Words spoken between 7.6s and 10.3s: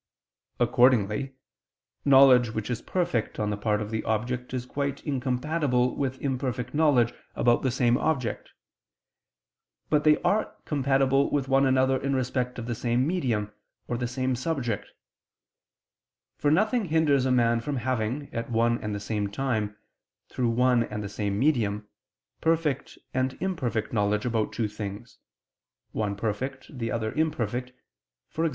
the same object; but they